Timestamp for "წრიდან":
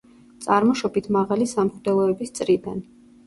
2.39-2.81